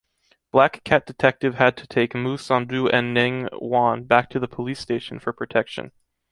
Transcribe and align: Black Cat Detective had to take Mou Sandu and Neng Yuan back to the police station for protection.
Black 0.51 0.83
Cat 0.83 1.05
Detective 1.05 1.53
had 1.53 1.77
to 1.77 1.85
take 1.85 2.15
Mou 2.15 2.35
Sandu 2.35 2.87
and 2.89 3.13
Neng 3.13 3.47
Yuan 3.61 4.05
back 4.05 4.31
to 4.31 4.39
the 4.39 4.47
police 4.47 4.79
station 4.79 5.19
for 5.19 5.31
protection. 5.31 5.91